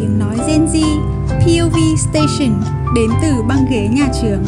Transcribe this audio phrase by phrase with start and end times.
[0.00, 0.78] tiếng nói Gen Z,
[1.28, 1.76] POV
[2.10, 2.62] Station
[2.96, 4.44] đến từ băng ghế nhà trường.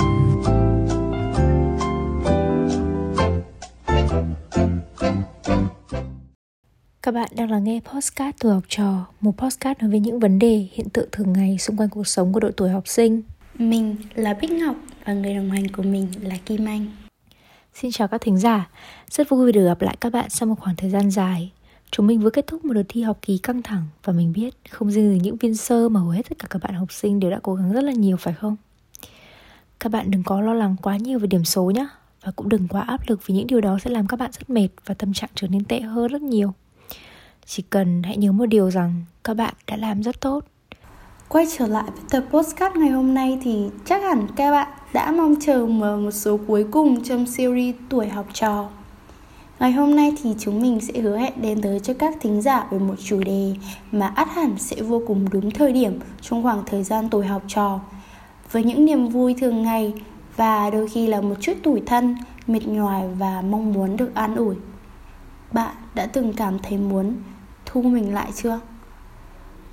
[7.02, 10.38] Các bạn đang lắng nghe Postcard tuổi học trò, một postcard nói về những vấn
[10.38, 13.22] đề, hiện tượng thường ngày xung quanh cuộc sống của độ tuổi học sinh.
[13.58, 16.86] Mình là Bích Ngọc và người đồng hành của mình là Kim Anh.
[17.74, 18.68] Xin chào các thính giả,
[19.10, 21.50] rất vui được gặp lại các bạn sau một khoảng thời gian dài.
[21.90, 24.54] Chúng mình vừa kết thúc một đợt thi học kỳ căng thẳng và mình biết
[24.70, 27.20] không riêng gì những viên sơ mà hầu hết tất cả các bạn học sinh
[27.20, 28.56] đều đã cố gắng rất là nhiều, phải không?
[29.80, 31.88] Các bạn đừng có lo lắng quá nhiều về điểm số nhé
[32.24, 34.50] và cũng đừng quá áp lực vì những điều đó sẽ làm các bạn rất
[34.50, 36.52] mệt và tâm trạng trở nên tệ hơn rất nhiều.
[37.46, 40.44] Chỉ cần hãy nhớ một điều rằng các bạn đã làm rất tốt.
[41.28, 45.12] Quay trở lại với tập postcard ngày hôm nay thì chắc hẳn các bạn đã
[45.12, 48.68] mong chờ một số cuối cùng trong series tuổi học trò.
[49.60, 52.66] Ngày hôm nay thì chúng mình sẽ hứa hẹn đến tới cho các thính giả
[52.70, 53.54] về một chủ đề
[53.92, 57.42] mà át hẳn sẽ vô cùng đúng thời điểm trong khoảng thời gian tuổi học
[57.48, 57.80] trò.
[58.52, 59.92] Với những niềm vui thường ngày
[60.36, 64.36] và đôi khi là một chút tủi thân, mệt nhoài và mong muốn được an
[64.36, 64.54] ủi.
[65.52, 67.14] Bạn đã từng cảm thấy muốn
[67.66, 68.60] thu mình lại chưa?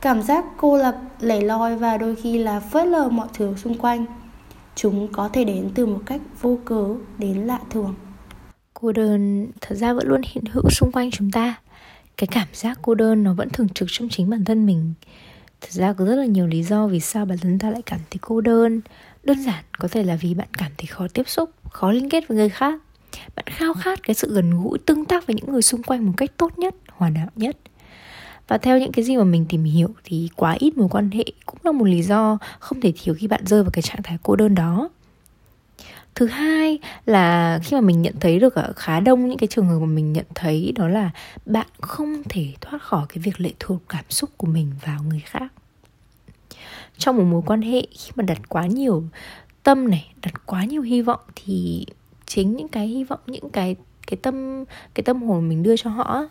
[0.01, 3.77] Cảm giác cô lập, lẻ loi và đôi khi là phớt lờ mọi thứ xung
[3.77, 4.05] quanh.
[4.75, 7.95] Chúng có thể đến từ một cách vô cớ đến lạ thường
[8.81, 11.55] cô đơn, thật ra vẫn luôn hiện hữu xung quanh chúng ta.
[12.17, 14.93] Cái cảm giác cô đơn nó vẫn thường trực trong chính bản thân mình.
[15.61, 17.99] Thật ra có rất là nhiều lý do vì sao bản thân ta lại cảm
[18.09, 18.81] thấy cô đơn.
[19.23, 22.27] Đơn giản, có thể là vì bạn cảm thấy khó tiếp xúc, khó liên kết
[22.27, 22.81] với người khác.
[23.35, 26.13] Bạn khao khát cái sự gần gũi, tương tác với những người xung quanh một
[26.17, 27.57] cách tốt nhất hoàn hảo nhất.
[28.47, 31.25] Và theo những cái gì mà mình tìm hiểu thì quá ít mối quan hệ
[31.45, 34.17] cũng là một lý do không thể thiếu khi bạn rơi vào cái trạng thái
[34.23, 34.89] cô đơn đó
[36.17, 39.67] thứ hai là khi mà mình nhận thấy được ở khá đông những cái trường
[39.67, 41.11] hợp mà mình nhận thấy, đó là
[41.45, 45.21] bạn không thể thoát khỏi cái việc lệ thuộc cảm xúc của mình vào người
[45.25, 45.53] khác.
[46.97, 49.03] Trong một mối quan hệ, khi mà đặt quá nhiều
[49.63, 51.85] tâm này, đặt quá nhiều hy vọng, thì
[52.25, 53.75] chính những cái hy vọng, những cái
[54.07, 56.27] cái tâm cái tâm hồn mình đưa cho họ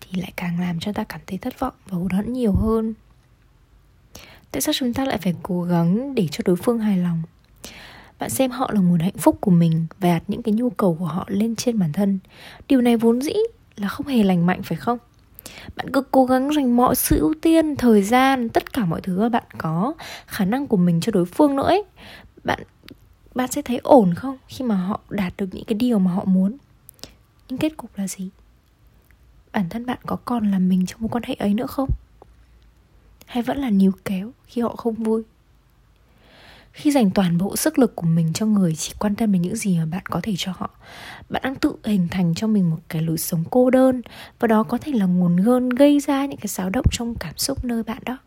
[0.00, 2.94] thì lại càng làm cho ta cảm thấy thất vọng và hụt hẫng nhiều hơn.
[4.50, 7.22] Tại sao chúng ta lại phải cố gắng để cho đối phương hài lòng?
[8.18, 10.96] Bạn xem họ là nguồn hạnh phúc của mình và đặt những cái nhu cầu
[10.98, 12.18] của họ lên trên bản thân.
[12.68, 13.34] Điều này vốn dĩ
[13.76, 14.98] là không hề lành mạnh, phải không?
[15.76, 19.20] Bạn cứ cố gắng dành mọi sự ưu tiên, thời gian, tất cả mọi thứ
[19.20, 19.94] mà bạn có,
[20.26, 21.84] khả năng của mình cho đối phương nữa ấy.
[22.44, 22.62] Bạn
[23.34, 26.24] bạn sẽ thấy ổn không khi mà họ đạt được những cái điều mà họ
[26.24, 26.56] muốn?
[27.48, 28.30] Nhưng kết cục là gì?
[29.52, 31.88] Bản thân bạn có còn là mình trong mối quan hệ ấy nữa không?
[33.26, 35.22] Hay vẫn là níu kéo khi họ không vui?
[36.76, 39.56] Khi dành toàn bộ sức lực của mình cho người chỉ quan tâm đến những
[39.56, 40.70] gì mà bạn có thể cho họ,
[41.30, 44.02] bạn đang tự hình thành cho mình một cái lối sống cô đơn,
[44.40, 47.34] và đó có thể là nguồn gơn gây ra những cái xáo động trong cảm
[47.36, 48.18] xúc nơi bạn đó.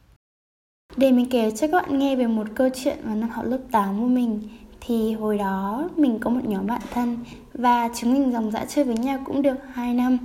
[0.98, 3.60] Để mình kể cho các bạn nghe về một câu chuyện vào năm học lớp
[3.72, 4.42] 8 của mình,
[4.82, 7.18] thì hồi đó mình có một nhóm bạn thân,
[7.54, 10.18] và chúng mình dòng dã chơi với nhau cũng được 2 năm.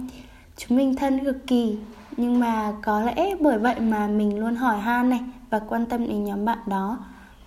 [0.57, 1.77] Chúng mình thân cực kỳ,
[2.17, 5.21] nhưng mà có lẽ bởi vậy mà mình luôn hỏi han này
[5.51, 6.99] và quan tâm đến nhóm bạn đó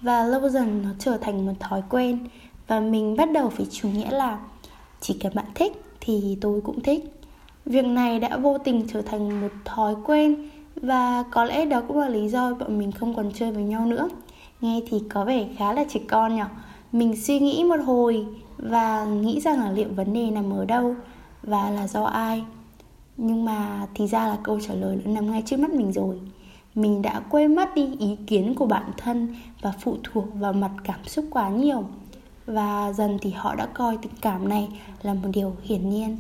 [0.02, 2.20] và lâu dần nó trở thành một thói quen.
[2.68, 4.40] Và mình bắt đầu phải chủ nghĩa là
[5.02, 7.14] chỉ cần bạn thích thì tôi cũng thích.
[7.66, 12.00] Việc này đã vô tình trở thành một thói quen và có lẽ đó cũng
[12.00, 14.10] là lý do bọn mình không còn chơi với nhau nữa.
[14.62, 16.44] Nghe thì có vẻ khá là trẻ con nhỉ?
[16.92, 18.26] Mình suy nghĩ một hồi
[18.58, 20.96] và nghĩ rằng là liệu vấn đề nằm ở đâu
[21.44, 22.44] và là do ai?
[23.18, 26.20] Nhưng mà thì ra là câu trả lời đã nằm ngay trước mắt mình rồi
[26.78, 30.72] mình đã quên mất đi ý kiến của bản thân và phụ thuộc vào mặt
[30.84, 31.90] cảm xúc quá nhiều.
[32.46, 34.68] Và dần thì họ đã coi tình cảm này
[35.02, 36.18] là một điều hiển nhiên.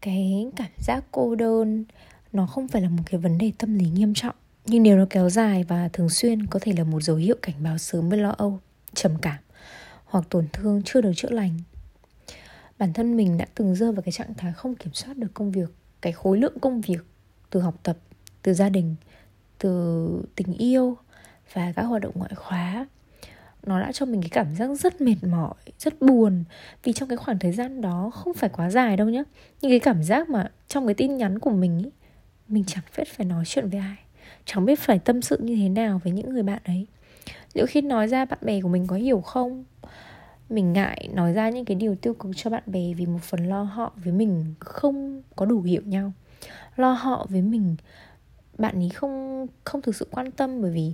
[0.00, 1.84] Cái cảm giác cô đơn,
[2.32, 4.34] nó không phải là một cái vấn đề tâm lý nghiêm trọng,
[4.66, 7.54] nhưng nếu nó kéo dài và thường xuyên có thể là một dấu hiệu cảnh
[7.62, 8.58] báo sớm với lo âu,
[8.94, 9.38] trầm cảm
[10.04, 11.58] hoặc tổn thương chưa được chữa lành.
[12.78, 15.52] Bản thân mình đã từng rơi vào cái trạng thái không kiểm soát được công
[15.52, 17.09] việc, cái khối lượng công việc
[17.50, 17.96] từ học tập
[18.42, 18.94] từ gia đình
[19.58, 20.96] từ tình yêu
[21.52, 22.86] và các hoạt động ngoại khóa.
[23.66, 26.44] Nó đã cho mình cái cảm giác rất mệt mỏi rất buồn.
[26.82, 29.22] Vì trong cái khoảng thời gian đó không phải quá dài đâu nhé,
[29.62, 31.90] nhưng cái cảm giác mà trong cái tin nhắn của mình ý,
[32.48, 33.96] mình chẳng biết phải nói chuyện với ai.
[34.44, 36.86] Chẳng biết phải tâm sự như thế nào với những người bạn ấy.
[37.54, 39.64] Liệu khi nói ra bạn bè của mình có hiểu không?
[40.48, 43.48] Mình ngại nói ra những cái điều tiêu cực cho bạn bè vì một phần
[43.48, 46.12] lo họ với mình không có đủ hiểu nhau
[46.76, 47.76] lo họ với mình.
[48.58, 50.92] Bạn ấy không không thực sự quan tâm bởi vì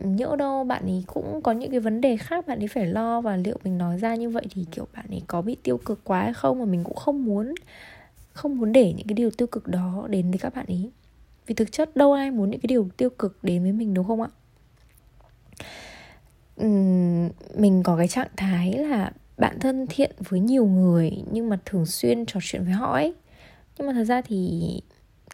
[0.00, 3.20] nhỡ đâu bạn ấy cũng có những cái vấn đề khác bạn ấy phải lo
[3.20, 6.04] và liệu mình nói ra như vậy thì kiểu bạn ấy có bị tiêu cực
[6.04, 7.54] quá hay không mà mình cũng không muốn
[8.32, 10.90] không muốn để những cái điều tiêu cực đó đến với các bạn ấy.
[11.46, 14.06] Vì thực chất đâu ai muốn những cái điều tiêu cực đến với mình đúng
[14.06, 14.28] không ạ?
[16.64, 21.58] Uhm, mình có cái trạng thái là bạn thân thiện với nhiều người nhưng mà
[21.64, 23.14] thường xuyên trò chuyện với họ ấy.
[23.78, 24.80] Nhưng mà thật ra thì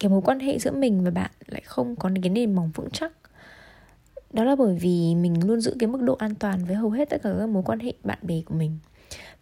[0.00, 2.90] cái mối quan hệ giữa mình và bạn lại không có cái nền móng vững
[2.90, 3.12] chắc.
[4.32, 7.10] Đó là bởi vì mình luôn giữ cái mức độ an toàn với hầu hết
[7.10, 8.78] tất cả các mối quan hệ bạn bè của mình.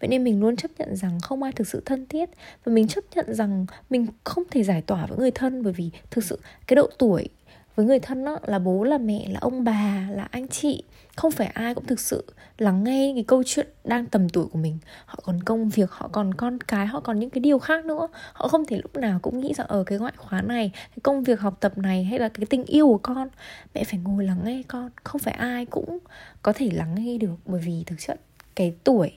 [0.01, 2.31] Vậy nên mình luôn chấp nhận rằng không ai thực sự thân thiết
[2.65, 5.91] và mình chấp nhận rằng mình không thể giải tỏa với người thân bởi vì
[6.11, 7.29] thực sự cái độ tuổi
[7.75, 10.83] với người thân đó là bố, là mẹ, là ông bà, là anh chị
[11.17, 12.25] không phải ai cũng thực sự
[12.59, 14.79] lắng nghe cái câu chuyện đang tầm tuổi của mình.
[15.07, 18.09] Họ còn công việc, họ còn con cái, họ còn những cái điều khác nữa.
[18.33, 21.23] Họ không thể lúc nào cũng nghĩ rằng ở cái ngoại khóa này, cái công
[21.23, 23.29] việc học tập này hay là cái tình yêu của con,
[23.75, 24.91] mẹ phải ngồi lắng nghe con.
[25.05, 25.99] Không phải ai cũng
[26.43, 28.21] có thể lắng nghe được, bởi vì thực chất
[28.55, 29.13] cái tuổi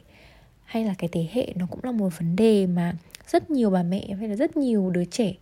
[0.63, 2.93] hay là cái thế hệ nó cũng là một vấn đề mà
[3.27, 5.33] rất nhiều bà mẹ hay là rất nhiều đứa trẻ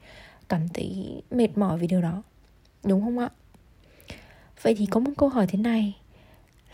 [0.49, 2.23] cảm thấy mệt mỏi vì điều đó.
[2.83, 3.29] Đúng không ạ?
[4.61, 5.95] Vậy thì có một câu hỏi thế này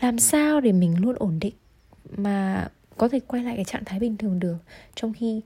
[0.00, 1.54] làm sao để mình luôn ổn định
[2.16, 4.56] mà có thể quay lại cái trạng thái bình thường được,
[4.94, 5.40] trong khi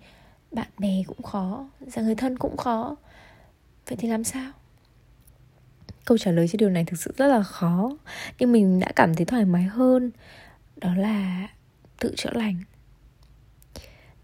[0.53, 2.97] bạn bè cũng khó ra người thân cũng khó.
[3.89, 4.53] Vậy thì làm sao?
[6.05, 7.97] Câu trả lời cho điều này thực sự rất là khó,
[8.39, 10.11] nhưng mình đã cảm thấy thoải mái hơn,
[10.77, 11.49] đó là
[11.99, 12.57] tự chữa lành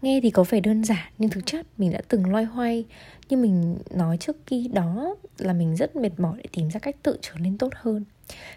[0.01, 2.85] nghe thì có vẻ đơn giản, nhưng thực chất mình đã từng loay hoay.
[3.29, 6.95] Như mình nói trước khi đó là mình rất mệt mỏi để tìm ra cách
[7.03, 8.05] tự trở nên tốt hơn.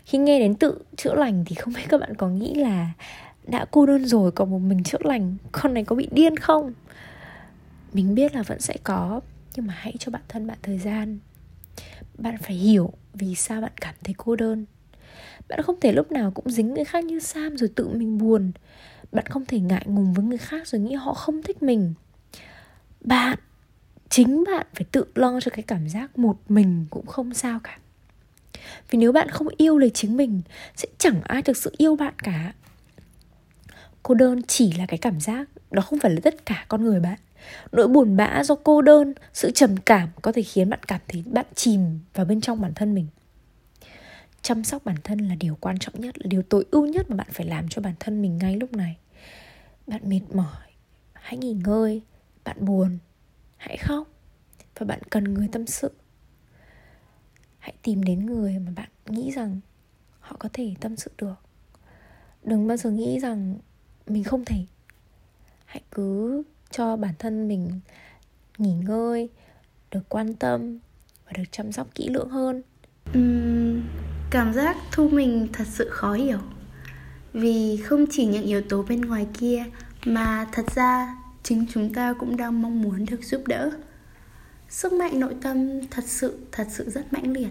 [0.04, 2.92] Khi nghe đến tự chữa lành thì không biết các bạn có nghĩ là
[3.46, 6.72] đã cô đơn rồi còn một mình chữa lành, con này có bị điên không?
[7.92, 9.20] Mình biết là vẫn sẽ có,
[9.56, 11.18] nhưng mà hãy cho bản thân bạn thời gian.
[12.18, 14.64] Bạn phải hiểu vì sao bạn cảm thấy cô đơn.
[15.48, 18.52] Bạn không thể lúc nào cũng dính người khác như sam rồi tự mình buồn
[19.12, 21.94] bạn không thể ngại ngùng với người khác rồi nghĩ họ không thích mình.
[23.00, 23.38] Bạn,
[24.08, 27.78] chính bạn phải tự lo cho cái cảm giác một mình cũng không sao cả.
[28.90, 30.42] Vì nếu bạn không yêu lấy chính mình,
[30.76, 32.52] sẽ chẳng ai thực sự yêu bạn cả.
[34.02, 37.00] Cô đơn chỉ là cái cảm giác, đó không phải là tất cả con người
[37.00, 37.18] bạn.
[37.72, 41.24] Nỗi buồn bã do cô đơn, sự trầm cảm có thể khiến bạn cảm thấy
[41.26, 43.06] bạn chìm vào bên trong bản thân mình
[44.44, 47.16] chăm sóc bản thân là điều quan trọng nhất là điều tối ưu nhất mà
[47.16, 48.96] bạn phải làm cho bản thân mình ngay lúc này.
[49.86, 50.70] Bạn mệt mỏi
[51.12, 52.02] hãy nghỉ ngơi.
[52.44, 52.98] Bạn buồn
[53.56, 54.08] hãy khóc.
[54.78, 55.92] Và bạn cần người tâm sự.
[57.58, 59.60] Hãy tìm đến người mà bạn nghĩ rằng
[60.20, 61.34] họ có thể tâm sự được.
[62.42, 63.58] Đừng bao giờ nghĩ rằng
[64.06, 64.64] mình không thể.
[65.64, 67.80] Hãy cứ cho bản thân mình
[68.58, 69.28] nghỉ ngơi
[69.90, 70.78] được quan tâm
[71.24, 72.62] và được chăm sóc kỹ lưỡng hơn.
[73.18, 74.03] Uhm,
[74.34, 76.38] cảm giác thu mình thật sự khó hiểu.
[77.32, 79.64] Vì không chỉ những yếu tố bên ngoài kia
[80.04, 83.70] mà thật ra chính chúng ta cũng đang mong muốn được giúp đỡ.
[84.68, 87.48] Sức mạnh nội tâm thật sự thật sự rất mãnh liệt.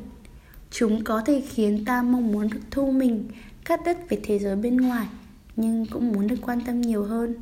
[0.71, 3.27] Chúng có thể khiến ta mong muốn được thu mình
[3.65, 5.07] cắt đứt với thế giới bên ngoài,
[5.55, 7.35] nhưng cũng muốn được quan tâm nhiều hơn.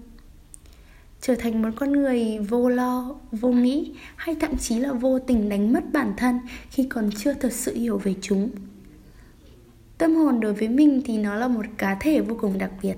[1.21, 5.49] Trở thành một con người vô lo, vô nghĩ, hay thậm chí là vô tình
[5.49, 6.39] đánh mất bản thân
[6.69, 8.49] khi còn chưa thật sự hiểu về chúng
[10.01, 12.95] tâm hồn đối với mình thì nó là một cá thể vô cùng đặc biệt,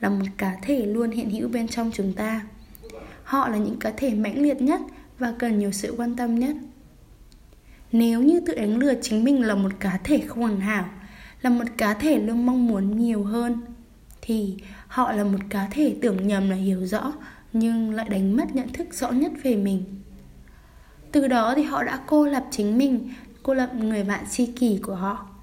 [0.00, 2.40] là một cá thể luôn hiện hữu bên trong chúng ta.
[3.24, 4.80] Họ là những cá thể mãnh liệt nhất
[5.18, 6.56] và cần nhiều sự quan tâm nhất.
[7.92, 10.88] Nếu như tự đánh lừa chính mình là một cá thể không hoàn hảo,
[11.42, 13.60] là một cá thể luôn mong muốn nhiều hơn,
[14.22, 17.12] thì họ là một cá thể tưởng nhầm là hiểu rõ,
[17.52, 19.84] nhưng lại đánh mất nhận thức rõ nhất về mình.
[21.12, 23.10] Từ đó thì họ đã cô lập chính mình,
[23.42, 25.33] cô lập người bạn tri kỷ của họ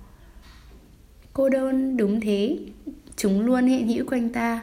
[1.33, 2.57] cô đơn, đúng thế.
[3.15, 4.61] Chúng luôn hiện hữu quanh ta.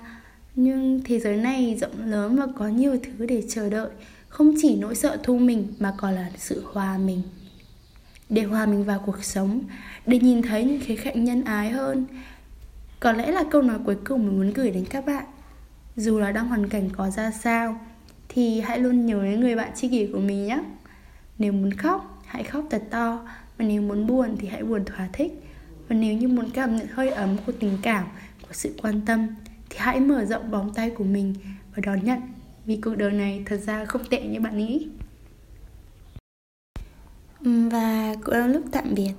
[0.54, 3.88] Nhưng thế giới này rộng lớn và có nhiều thứ để chờ đợi.
[4.28, 7.22] Không chỉ nỗi sợ thu mình, mà còn là sự hòa mình.
[8.28, 9.60] Để hòa mình vào cuộc sống,
[10.06, 12.06] để nhìn thấy những khía cạnh nhân ái hơn.
[13.00, 15.24] Có lẽ là câu nói cuối cùng mình muốn gửi đến các bạn.
[15.96, 17.80] Dù là đang hoàn cảnh có ra sao,
[18.28, 20.60] thì hãy luôn nhớ đến người bạn tri kỷ của mình nhé.
[21.38, 23.28] Nếu muốn khóc, hãy khóc thật to.
[23.58, 25.47] Và nếu muốn buồn thì hãy buồn thỏa thích
[25.88, 28.06] và nếu như muốn cảm nhận hơi ấm của tình cảm,
[28.42, 29.28] của sự quan tâm,
[29.70, 31.34] thì hãy mở rộng vòng tay của mình
[31.74, 32.20] và đón nhận.
[32.66, 34.88] Vì cuộc đời này thật ra không tệ như bạn nghĩ.
[37.40, 39.12] Và cũng đang lúc tạm biệt.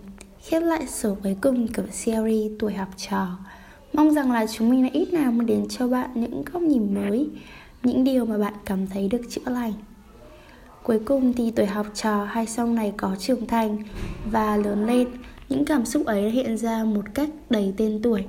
[0.49, 3.37] Khép lại số cuối cùng của series tuổi học trò.
[3.93, 6.93] Mong rằng là chúng mình đã ít nào mang đến cho bạn những góc nhìn
[6.93, 7.29] mới,
[7.83, 9.73] những điều mà bạn cảm thấy được chữa lành.
[10.83, 13.77] Cuối cùng thì tuổi học trò hay sau này có trưởng thành
[14.31, 15.07] và lớn lên
[15.49, 18.25] những cảm xúc ấy hiện ra một cách đầy tên tuổi.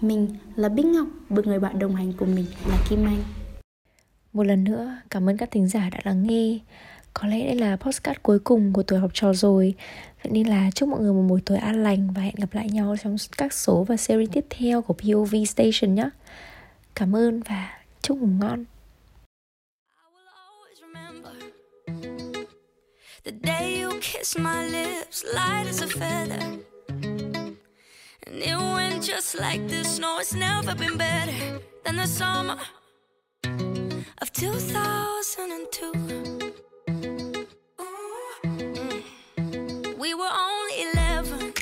[0.00, 3.22] Mình là Bích Ngọc và người bạn đồng hành của mình là Kim Anh.
[4.32, 6.58] Một lần nữa, cảm ơn các thính giả đã lắng nghe.
[7.14, 9.74] Có lẽ đây là postcard cuối cùng của tuổi học trò rồi.
[10.22, 12.68] Vậy nên là chúc mọi người một buổi tối an lành Và hẹn gặp lại
[12.70, 16.10] nhau trong các số và series tiếp theo của POV Station nhé.
[16.94, 17.70] Cảm ơn và
[18.02, 18.64] chúc ngủ ngon.
[23.22, 26.40] The day you kissed my lips, light as a feather.
[26.88, 27.54] And
[28.26, 29.98] it went just like this.
[29.98, 32.56] No, it's never been better than the summer
[34.22, 35.92] of 2002.
[39.98, 41.52] We were only 11,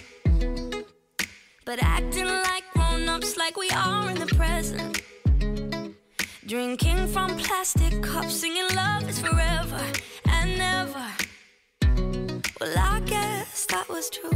[1.65, 5.03] but acting like grown ups, like we are in the present.
[6.47, 9.85] Drinking from plastic cups, singing love is forever
[10.27, 11.05] and never.
[12.61, 14.31] Well, I guess that was true.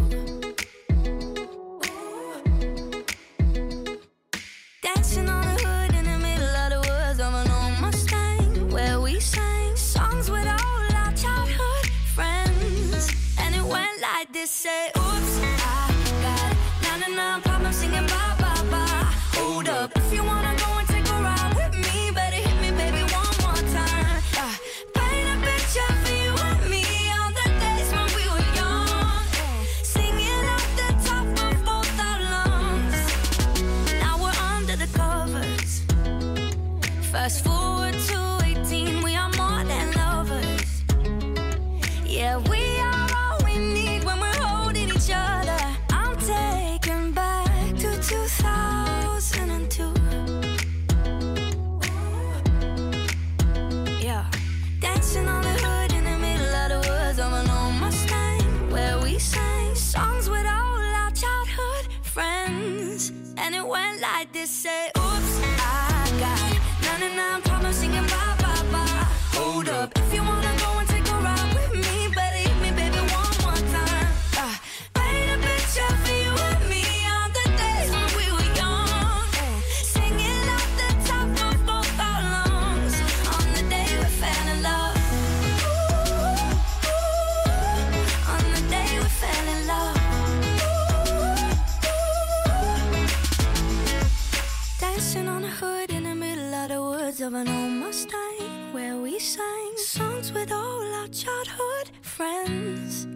[4.81, 9.01] Dancing on the hood in the middle of the woods of an old Mustang, where
[9.01, 13.11] we sang songs with all our childhood friends.
[13.41, 14.92] And it went like this: say,
[64.43, 64.72] this:
[102.03, 103.07] friends.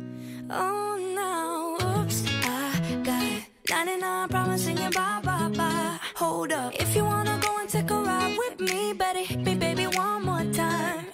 [0.50, 5.98] Oh, now, oops, I got 99 problems singing bye bye bye.
[6.14, 9.54] Hold up, if you wanna go and take a ride with me, better hit me,
[9.54, 11.06] baby, one more time.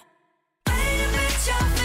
[0.65, 1.82] Paint a picture.